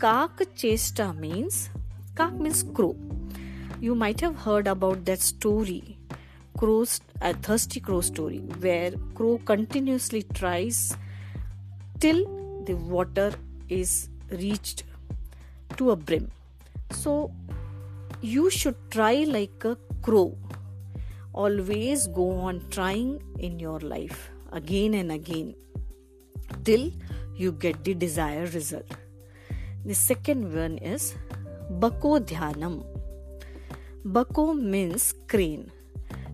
Kak 0.00 0.40
Chesta 0.54 1.12
means 1.18 1.70
Kak 2.16 2.32
means 2.32 2.62
crow. 2.62 2.96
You 3.80 3.94
might 3.94 4.20
have 4.20 4.36
heard 4.36 4.66
about 4.66 5.04
that 5.04 5.20
story, 5.20 5.98
crow's 6.56 7.00
a 7.20 7.34
thirsty 7.34 7.80
crow 7.80 8.00
story, 8.00 8.38
where 8.60 8.92
crow 9.14 9.38
continuously 9.44 10.22
tries 10.34 10.96
till 12.00 12.24
the 12.64 12.74
water 12.74 13.34
is 13.68 14.08
reached 14.30 14.84
to 15.76 15.90
a 15.90 15.96
brim. 15.96 16.30
So 16.90 17.32
you 18.20 18.50
should 18.50 18.76
try 18.90 19.24
like 19.24 19.64
a 19.64 19.76
crow. 20.02 20.36
Always 21.32 22.06
go 22.06 22.30
on 22.30 22.62
trying 22.70 23.22
in 23.38 23.58
your 23.58 23.80
life 23.80 24.30
again 24.52 24.94
and 24.94 25.12
again 25.12 25.54
till 26.64 26.90
you 27.36 27.52
get 27.52 27.84
the 27.84 27.94
desired 27.94 28.54
result. 28.54 28.90
The 29.84 29.94
second 29.94 30.54
one 30.54 30.78
is 30.78 31.14
Bako 31.70 32.20
Dhyanam. 32.20 32.84
Bako 34.04 34.58
means 34.58 35.14
crane. 35.26 35.70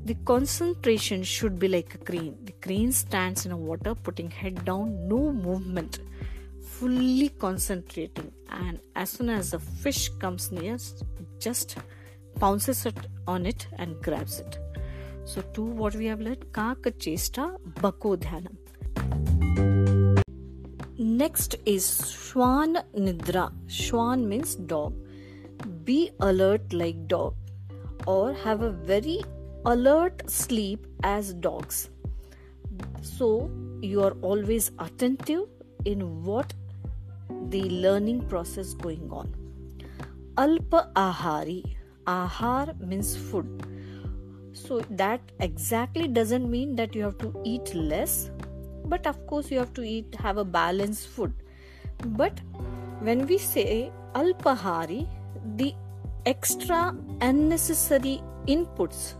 The 0.05 0.15
concentration 0.25 1.23
should 1.23 1.59
be 1.59 1.69
like 1.69 1.95
a 1.95 1.99
crane. 1.99 2.37
The 2.45 2.53
crane 2.53 2.93
stands 2.93 3.47
in 3.47 3.53
a 3.53 3.57
water, 3.57 3.95
putting 3.95 4.31
head 4.31 4.65
down, 4.65 5.09
no 5.09 5.33
movement 5.33 5.99
fully 6.83 7.29
concentrating 7.43 8.33
and 8.51 8.81
as 8.97 9.11
soon 9.11 9.29
as 9.31 9.51
the 9.53 9.59
fish 9.83 10.09
comes 10.23 10.51
near 10.51 10.77
just 11.39 11.77
pounces 12.41 12.87
it 12.87 12.97
on 13.29 13.47
it 13.47 13.69
and 13.79 14.03
grabs 14.03 14.41
it. 14.41 14.59
So 15.25 15.43
two 15.55 15.63
what 15.63 15.95
we 15.95 16.07
have 16.07 16.21
learned 16.21 16.47
kaka 16.53 16.91
chesta 17.05 17.45
bako 17.83 18.17
dhyanam. 18.25 18.57
Next 20.99 21.55
is 21.75 21.87
shwan 22.15 22.83
nidra. 23.07 23.45
Shwan 23.69 24.27
means 24.33 24.57
dog. 24.73 24.93
Be 25.85 26.11
alert 26.31 26.73
like 26.73 27.07
dog 27.07 27.37
or 28.09 28.33
have 28.33 28.63
a 28.63 28.73
very 28.73 29.21
alert 29.67 30.29
sleep 30.29 30.89
as 31.05 31.33
dogs. 31.35 31.91
So 33.03 33.31
you 33.81 34.03
are 34.03 34.17
always 34.33 34.73
attentive 34.81 35.47
in 35.85 36.25
what 36.25 36.53
the 37.51 37.63
learning 37.71 38.23
process 38.29 38.75
going 38.75 39.09
on. 39.11 39.35
Alpa 40.37 40.93
ahari. 40.95 41.63
Ahar 42.07 42.79
means 42.81 43.17
food. 43.17 43.67
So 44.53 44.81
that 44.91 45.21
exactly 45.41 46.09
doesn't 46.09 46.51
mean 46.51 46.75
that 46.77 46.95
you 46.95 47.03
have 47.03 47.19
to 47.19 47.33
eat 47.45 47.75
less, 47.75 48.31
but 48.87 49.07
of 49.07 49.27
course 49.27 49.51
you 49.51 49.59
have 49.59 49.73
to 49.75 49.83
eat 49.83 50.15
have 50.17 50.37
a 50.37 50.45
balanced 50.45 51.09
food. 51.09 51.33
But 52.05 52.41
when 53.01 53.27
we 53.27 53.39
say 53.39 53.93
alpahari, 54.15 55.09
the 55.57 55.75
extra 56.27 56.95
unnecessary 57.21 58.21
inputs 58.47 59.15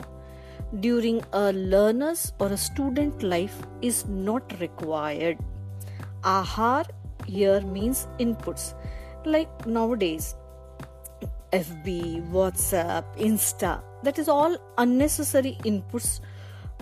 during 0.81 1.23
a 1.33 1.53
learner's 1.53 2.33
or 2.39 2.49
a 2.49 2.57
student 2.57 3.23
life 3.23 3.57
is 3.81 4.07
not 4.07 4.61
required. 4.61 5.39
Ahar 6.23 6.85
here 7.27 7.61
means 7.61 8.07
inputs 8.19 8.75
like 9.25 9.67
nowadays 9.67 10.35
FB, 11.53 12.31
WhatsApp, 12.31 13.05
Insta, 13.19 13.83
that 14.03 14.19
is 14.19 14.29
all 14.29 14.57
unnecessary 14.79 15.59
inputs 15.65 16.21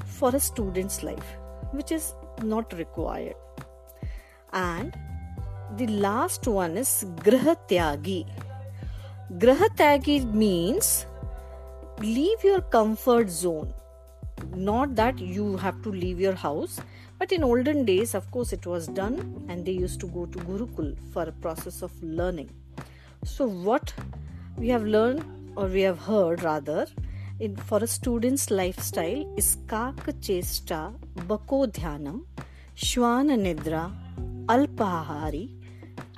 for 0.04 0.35
a 0.35 0.40
student's 0.40 1.02
life, 1.02 1.37
which 1.73 1.90
is 1.90 2.14
not 2.42 2.73
required. 2.78 3.35
And 4.52 4.97
the 5.76 5.88
last 5.88 6.47
one 6.47 6.76
is 6.76 7.04
Grahatyagi. 7.16 8.26
Grahatyagi 9.38 10.32
means 10.32 11.06
leave 11.99 12.42
your 12.44 12.61
comfort 12.61 13.28
zone, 13.28 13.75
not 14.54 14.94
that 14.94 15.18
you 15.18 15.56
have 15.56 15.82
to 15.82 15.90
leave 15.90 16.20
your 16.20 16.35
house 16.35 16.80
but 17.20 17.32
in 17.36 17.42
olden 17.50 17.80
days 17.84 18.14
of 18.18 18.30
course 18.34 18.50
it 18.56 18.66
was 18.72 18.86
done 18.98 19.16
and 19.50 19.66
they 19.66 19.76
used 19.84 20.00
to 20.04 20.08
go 20.18 20.22
to 20.34 20.38
gurukul 20.50 20.86
for 21.12 21.24
a 21.32 21.34
process 21.44 21.82
of 21.82 21.92
learning. 22.02 22.50
So 23.24 23.46
what 23.46 23.92
we 24.56 24.68
have 24.68 24.84
learned 24.84 25.24
or 25.54 25.66
we 25.66 25.82
have 25.82 25.98
heard 25.98 26.42
rather 26.42 26.86
in, 27.38 27.56
for 27.56 27.78
a 27.84 27.86
student's 27.86 28.50
lifestyle 28.50 29.20
is 29.42 29.48
kak 29.72 30.00
chesta 30.28 30.80
bako 31.30 31.58
dhyanam 31.78 32.18
shwana 32.86 33.36
nidra 33.46 33.84
alpahari 34.54 35.44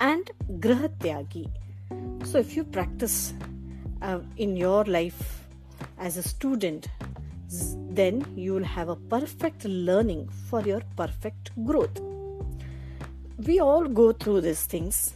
and 0.09 0.31
grahatyagi 0.65 1.45
so 2.31 2.37
if 2.45 2.55
you 2.57 2.63
practice 2.77 3.17
uh, 4.01 4.19
in 4.45 4.55
your 4.65 4.83
life 4.97 5.23
as 6.07 6.15
a 6.23 6.25
student 6.33 6.87
then 7.89 8.25
you 8.35 8.53
will 8.53 8.63
have 8.63 8.89
a 8.89 8.95
perfect 8.95 9.65
learning 9.65 10.29
for 10.49 10.61
your 10.61 10.81
perfect 10.95 11.51
growth. 11.65 11.99
We 13.47 13.59
all 13.59 13.87
go 13.87 14.11
through 14.11 14.41
these 14.41 14.63
things 14.63 15.13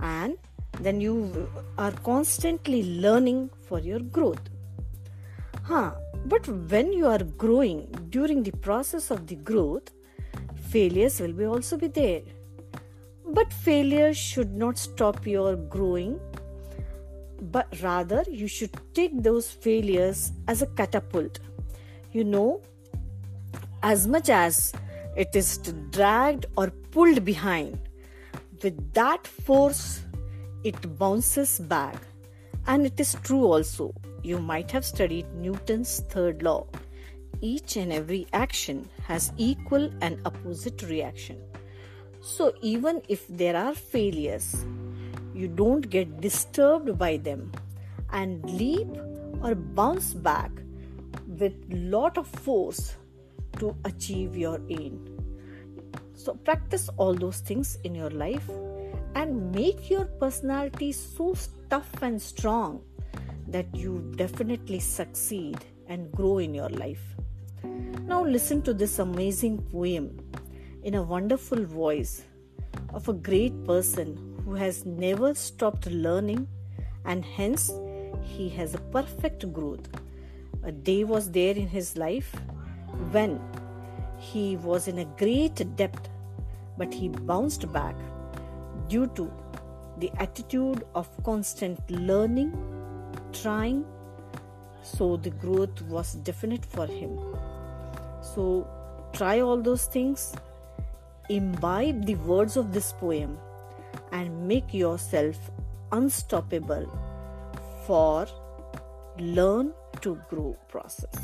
and 0.00 0.36
then 0.80 1.00
you 1.00 1.48
are 1.78 1.92
constantly 1.92 2.82
learning 3.00 3.50
for 3.68 3.78
your 3.78 4.00
growth. 4.00 4.48
Huh 5.62 5.92
but 6.26 6.48
when 6.70 6.92
you 6.92 7.06
are 7.06 7.22
growing 7.42 7.86
during 8.10 8.42
the 8.42 8.56
process 8.66 9.10
of 9.10 9.26
the 9.26 9.36
growth 9.36 9.90
failures 10.70 11.20
will 11.20 11.32
be 11.32 11.44
also 11.44 11.76
be 11.76 11.88
there. 11.88 12.22
But 13.28 13.52
failure 13.52 14.12
should 14.14 14.54
not 14.54 14.78
stop 14.78 15.26
your 15.26 15.56
growing 15.56 16.20
but 17.40 17.80
rather 17.82 18.24
you 18.30 18.48
should 18.48 18.70
take 18.94 19.22
those 19.22 19.50
failures 19.50 20.32
as 20.48 20.62
a 20.62 20.66
catapult 20.66 21.38
you 22.12 22.24
know 22.24 22.60
as 23.82 24.06
much 24.06 24.28
as 24.28 24.72
it 25.16 25.34
is 25.34 25.58
dragged 25.90 26.46
or 26.56 26.70
pulled 26.90 27.24
behind 27.24 27.78
with 28.62 28.92
that 28.94 29.26
force 29.26 30.02
it 30.64 30.98
bounces 30.98 31.60
back. 31.60 31.96
And 32.66 32.84
it 32.84 32.98
is 32.98 33.16
true 33.22 33.44
also. 33.44 33.94
You 34.24 34.40
might 34.40 34.70
have 34.72 34.84
studied 34.84 35.32
newton's 35.34 36.00
third 36.08 36.42
law. 36.42 36.66
Each 37.40 37.76
and 37.76 37.92
every 37.92 38.26
action 38.32 38.88
has 39.04 39.32
equal 39.36 39.88
and 40.00 40.18
opposite 40.24 40.82
reaction. 40.82 41.40
So 42.20 42.52
even 42.60 43.02
if 43.08 43.28
there 43.28 43.56
are 43.56 43.74
failures 43.74 44.66
you 45.32 45.46
don't 45.46 45.88
get 45.90 46.20
disturbed 46.20 46.98
by 46.98 47.18
them 47.18 47.52
and 48.10 48.42
leap 48.50 48.88
or 49.42 49.54
bounce 49.54 50.14
back 50.14 50.50
with 51.38 51.54
lot 51.70 52.18
of 52.18 52.26
force 52.26 52.96
to 53.58 53.74
achieve 53.84 54.36
your 54.36 54.60
aim 54.68 55.04
so 56.14 56.34
practice 56.34 56.88
all 56.96 57.14
those 57.14 57.40
things 57.40 57.78
in 57.84 57.94
your 57.94 58.10
life 58.10 58.48
and 59.14 59.52
make 59.54 59.88
your 59.90 60.04
personality 60.04 60.92
so 60.92 61.34
tough 61.70 62.02
and 62.02 62.20
strong 62.20 62.82
that 63.48 63.66
you 63.74 64.12
definitely 64.16 64.80
succeed 64.80 65.58
and 65.88 66.10
grow 66.12 66.38
in 66.38 66.54
your 66.54 66.68
life 66.70 67.16
now 68.06 68.24
listen 68.24 68.62
to 68.62 68.74
this 68.74 68.98
amazing 68.98 69.58
poem 69.72 70.18
in 70.82 70.94
a 70.94 71.02
wonderful 71.02 71.64
voice 71.64 72.22
of 72.94 73.08
a 73.08 73.12
great 73.12 73.64
person 73.64 74.16
who 74.44 74.54
has 74.54 74.86
never 74.86 75.34
stopped 75.34 75.86
learning 75.86 76.46
and 77.04 77.24
hence 77.24 77.70
he 78.22 78.48
has 78.48 78.74
a 78.74 78.78
perfect 78.78 79.52
growth. 79.52 79.88
A 80.62 80.72
day 80.72 81.04
was 81.04 81.30
there 81.30 81.54
in 81.54 81.68
his 81.68 81.96
life 81.96 82.34
when 83.10 83.40
he 84.18 84.56
was 84.56 84.88
in 84.88 84.98
a 84.98 85.04
great 85.16 85.76
depth, 85.76 86.08
but 86.76 86.92
he 86.92 87.08
bounced 87.08 87.70
back 87.72 87.94
due 88.88 89.06
to 89.08 89.30
the 89.98 90.10
attitude 90.18 90.84
of 90.94 91.08
constant 91.24 91.78
learning, 91.90 92.52
trying, 93.32 93.84
so 94.82 95.16
the 95.16 95.30
growth 95.30 95.82
was 95.82 96.14
definite 96.14 96.64
for 96.64 96.86
him. 96.86 97.18
So, 98.20 98.66
try 99.12 99.40
all 99.40 99.60
those 99.60 99.86
things 99.86 100.34
imbibe 101.28 102.06
the 102.06 102.14
words 102.16 102.56
of 102.56 102.72
this 102.72 102.92
poem 102.92 103.38
and 104.12 104.46
make 104.46 104.72
yourself 104.72 105.50
unstoppable 105.92 106.86
for 107.86 108.26
learn 109.18 109.72
to 110.02 110.16
grow 110.30 110.50
process. 110.72 111.16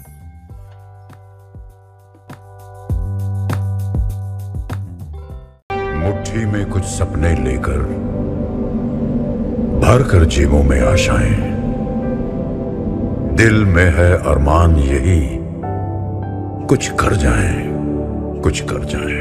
मुट्ठी 6.02 6.44
में 6.46 6.64
कुछ 6.70 6.84
सपने 6.84 7.34
लेकर 7.34 7.78
भर 9.82 10.02
कर 10.02 10.24
जीवों 10.24 10.62
में 10.62 10.80
आशाएँ। 10.80 11.36
दिल 13.36 13.64
में 13.64 13.90
है 13.94 14.12
अरमान 14.30 14.76
यही, 14.76 15.20
कुछ 16.66 16.88
कर 17.00 17.16
जाए, 17.16 17.54
कुछ 18.42 18.60
कर 18.60 18.84
जाए। 18.84 19.20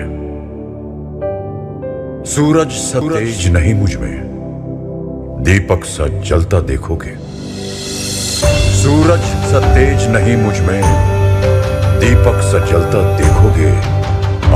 सूरज 2.25 2.71
सतेज 2.71 3.47
नहीं 3.47 3.73
मुझमें, 3.73 4.17
दीपक 5.43 5.85
सा 5.85 6.07
जलता 6.21 6.59
देखोगे। 6.61 7.15
सूरज 8.81 9.25
सतेज 9.51 10.07
नहीं 10.07 10.35
मुझमें। 10.37 10.81
दीपक 11.99 12.41
सा 12.41 12.59
जलता 12.65 12.99
देखोगे 13.17 13.71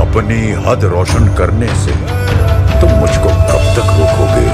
अपनी 0.00 0.52
हद 0.66 0.84
रोशन 0.84 1.34
करने 1.34 1.66
से। 1.66 1.92
तुम 2.80 2.90
मुझको 2.90 3.28
कब 3.28 3.66
तक 3.76 3.92
रोकोगे? 3.98 4.48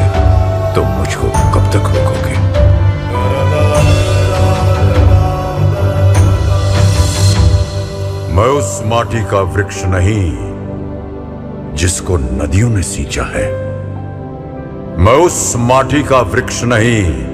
तुम 0.75 0.87
मुझको 0.89 1.29
कब 1.55 1.71
तक 1.71 1.89
रोकोगे? 1.89 2.35
मैं 8.33 8.49
उस 8.59 8.83
माटी 8.87 9.25
का 9.25 9.41
वृक्ष 9.41 9.83
नहीं, 9.85 10.33
जिसको 11.77 12.17
नदियों 12.17 12.71
ने 12.71 12.83
सींचा 12.83 13.23
है। 13.23 13.51
मैं 14.99 15.19
उस 15.27 15.53
माटी 15.57 16.03
का 16.03 16.21
वृक्ष 16.21 16.63
नहीं 16.65 17.32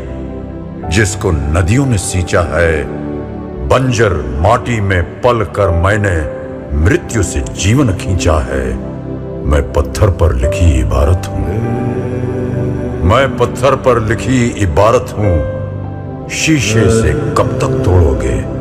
जिसको 0.91 1.31
नदियों 1.31 1.87
ने 1.87 1.99
सींचा 1.99 2.41
है, 2.41 2.85
बंजर 3.69 4.13
माटी 4.41 4.81
में 4.81 5.03
पल 5.21 5.45
कर 5.45 5.71
मैंने 5.71 6.39
मृत्यु 6.77 7.23
से 7.23 7.41
जीवन 7.41 7.89
खींचा 7.93 8.33
है। 8.33 8.77
मैं 9.47 9.73
पत्थर 9.73 10.11
पर 10.11 10.35
लिखी 10.35 10.81
इबारत 10.81 11.23
हूँ। 11.29 11.49
मैं 13.05 13.37
पत्थर 13.37 13.75
पर 13.77 14.03
लिखी 14.03 14.47
इबारत 14.47 15.15
हूँ। 15.19 15.59
शीशे 16.29 17.03
से 17.03 17.13
कब 17.13 17.59
तक 17.61 17.83
तोड़ोगे? 17.85 18.59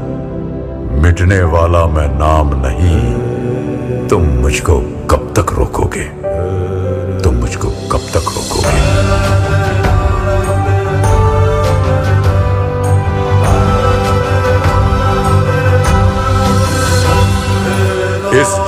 मिटने 1.02 1.44
वाला 1.44 1.86
मैं 1.86 2.08
नाम 2.08 2.50
नहीं। 2.54 3.14
तुम 4.08 4.22
मुझको 4.22 4.80
कब 5.10 5.34
तक 5.38 5.54
रोकोगे? 5.54 6.04
तुम 7.24 7.36
मुझको 7.36 7.68
कब 7.68 8.00
तक 8.00 8.26
रोकोगे? 8.36 9.37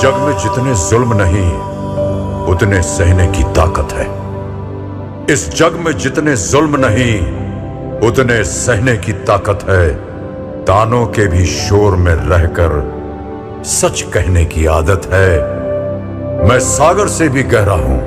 जग 0.01 0.13
में 0.13 0.37
जितने 0.37 0.89
जुल्म 0.89 1.13
नहीं, 1.13 1.57
उतने 2.45 2.81
सहने 2.81 3.27
की 3.27 3.43
ताकत 3.43 3.93
है। 3.93 4.07
इस 5.33 5.53
जग 5.55 5.73
में 5.85 5.97
जितने 5.97 6.35
जुल्म 6.35 6.75
नहीं, 6.75 7.21
उतने 8.07 8.43
सहने 8.43 8.97
की 8.97 9.11
ताकत 9.11 9.59
है। 9.69 9.89
तानों 10.65 11.05
के 11.05 11.27
भी 11.27 11.45
शोर 11.45 11.95
में 11.95 12.13
रहकर 12.13 12.99
सच 13.65 14.01
कहने 14.01 14.45
की 14.45 14.65
आदत 14.65 15.01
है। 15.13 15.39
मैं 16.49 16.59
सागर 16.59 17.07
से 17.07 17.29
भी 17.29 17.43
गहरा 17.43 17.73
हूँ। 17.73 17.99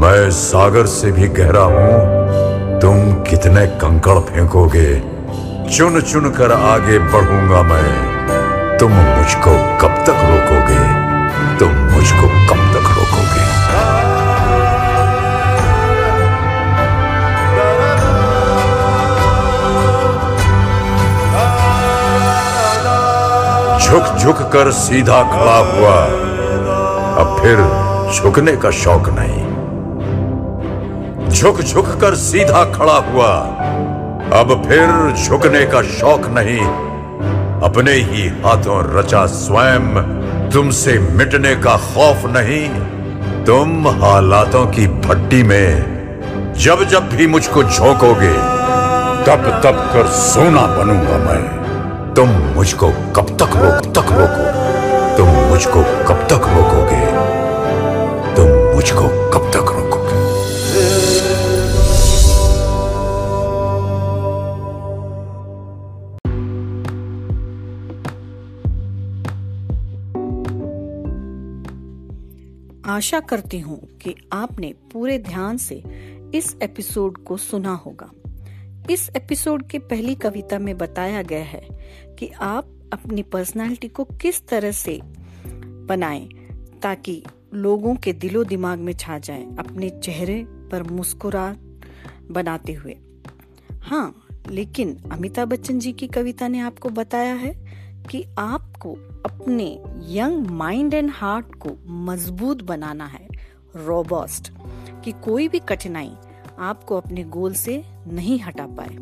मैं 0.00 0.30
सागर 0.30 0.86
से 0.86 1.12
भी 1.12 1.28
गहरा 1.28 1.62
हूँ। 1.62 2.18
तुम 2.80 3.12
कितने 3.12 3.66
कंकड़ 3.66 4.18
फेंकोगे। 4.18 4.94
चुन 5.76 6.00
चुन 6.00 6.30
कर 6.30 6.52
आगे 6.52 6.98
बढ़ूँगा 6.98 7.62
मैं। 7.62 8.18
तुम 8.80 8.92
मुझको 8.92 9.78
कब 9.78 9.94
तक 10.06 10.14
रोकोगे? 10.14 10.82
तुम 11.58 11.68
मुझको 11.68 12.28
कब 12.28 12.60
तक 12.72 12.84
रोकोगे? 12.98 13.44
झुक 23.84 24.18
झुक 24.18 24.52
कर 24.52 24.70
सीधा 24.70 25.22
खड़ा 25.22 25.56
हुआ। 25.56 26.04
अब 27.22 27.36
फिर 27.42 27.56
झुकने 28.14 28.56
का 28.56 28.70
शौक 28.70 29.08
नहीं। 29.08 29.48
झुक 31.28 31.60
झुक 31.60 31.86
कर 31.86 32.14
सीधा 32.14 32.64
खड़ा 32.64 32.96
हुआ। 32.96 33.30
अब 34.40 34.62
फिर 34.68 35.14
झुकने 35.24 35.66
का 35.66 35.82
शौक 35.82 36.26
नहीं। 36.26 36.87
अपने 37.62 37.92
ही 37.92 38.28
हाथों 38.28 38.98
रचा 38.98 39.26
स्वयं, 39.26 40.02
तुमसे 40.50 40.98
मिटने 40.98 41.54
का 41.54 41.76
खौफ 41.76 42.22
नहीं। 42.26 42.68
तुम 43.44 43.88
हालातों 43.88 44.66
की 44.66 44.86
भट्टी 44.86 45.42
में 45.42 45.98
जब 46.58 46.84
जब 46.84 47.08
भी 47.08 47.26
मुझको 47.26 47.62
झोंकोगे, 47.62 48.32
तब 49.24 49.60
तब 49.64 49.90
कर 49.92 50.06
सोना 50.06 50.66
बनूँगा 50.66 51.18
मैं। 51.18 51.58
तुम 52.14 52.28
मुझको 52.28 52.88
कब 52.88 53.26
तक 53.40 53.56
रोक 53.56 53.94
तक 53.94 54.12
रोको? 54.12 54.48
तुम 55.16 55.28
मुझको 55.28 55.82
कब 55.82 56.26
तक 56.30 56.46
रोकोगे? 56.56 57.06
तुम 58.34 58.76
मुझको 58.76 59.30
कब 59.30 59.47
आशा 72.98 73.20
करती 73.20 73.58
हूँ 73.58 73.98
कि 73.98 74.14
आपने 74.32 74.74
पूरे 74.92 75.18
ध्यान 75.18 75.56
से 75.56 75.82
इस 76.34 76.56
एपिसोड 76.62 77.24
को 77.24 77.36
सुना 77.36 77.74
होगा। 77.74 78.10
इस 78.90 79.10
एपिसोड 79.16 79.68
के 79.68 79.78
पहली 79.78 80.14
कविता 80.14 80.58
में 80.58 80.78
बताया 80.78 81.22
गया 81.22 81.44
है 81.44 81.68
कि 82.18 82.28
आप 82.28 82.90
अपनी 82.92 83.22
पर्सनालिटी 83.22 83.88
को 83.88 84.04
किस 84.04 84.48
तरह 84.48 84.70
से 84.70 85.00
बनाएँ 85.86 86.28
ताकि 86.82 87.22
लोगों 87.54 87.94
के 87.94 88.12
दिलो 88.12 88.44
दिमाग 88.44 88.78
में 88.78 88.92
छा 88.92 89.18
जाए 89.18 89.42
अपने 89.58 89.90
चेहरे 89.90 90.44
पर 90.44 90.82
मुस्कुराहट 90.82 91.58
बनाते 92.30 92.72
हुए। 92.72 92.96
हाँ 93.82 94.26
लेकिन 94.50 94.98
अमिताभ 95.12 95.48
बच्चन 95.48 95.78
जी 95.78 95.92
की 95.92 96.06
कविता 96.06 96.48
ने 96.48 96.60
आपको 96.60 96.88
बताया 96.88 97.34
है 97.34 97.68
कि 98.10 98.26
आपको 98.38 98.92
अपने 99.26 99.82
यंग 100.02 100.46
माइंड 100.46 100.94
एंड 100.94 101.10
हार्ट 101.10 101.54
को 101.54 101.70
मज़बूत 101.86 102.62
बनाना 102.62 103.06
है, 103.06 103.28
रोबोस्ट, 103.76 104.52
कि 105.04 105.12
कोई 105.12 105.48
भी 105.48 105.58
कठिनाई 105.58 106.16
आपको 106.58 106.96
अपने 106.96 107.24
गोल 107.24 107.54
से 107.54 107.84
नहीं 108.06 108.40
हटा 108.40 108.66
पाए। 108.66 108.96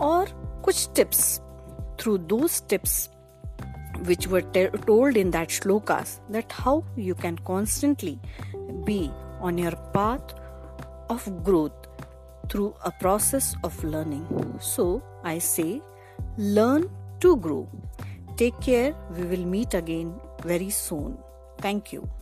और 0.00 0.26
कुछ 0.64 0.88
टिप्स 0.96 1.38
थ्रू 2.00 2.18
दो 2.18 2.48
tips 2.68 3.10
which 3.98 4.28
were 4.28 4.40
told 4.86 5.16
in 5.16 5.30
that 5.30 5.50
shlokas 5.50 6.20
that 6.30 6.44
how 6.52 6.82
you 6.98 7.14
can 7.14 7.36
constantly 7.36 8.18
be 8.56 9.10
on 9.40 9.58
your 9.58 9.74
path 9.74 10.34
of 11.12 11.30
growth 11.30 11.88
through 12.50 12.68
a 12.68 12.88
process 12.88 13.54
of 13.64 13.86
learning 13.86 14.58
so 14.58 15.02
I 15.26 15.40
say 15.40 15.80
learn 16.38 17.01
to 17.22 17.36
grow 17.36 17.62
Take 18.36 18.60
care. 18.60 18.94
We 19.16 19.24
will 19.24 19.44
meet 19.44 19.74
again 19.74 20.18
very 20.42 20.70
soon. 20.70 21.18
Thank 21.58 21.92
you. 21.92 22.21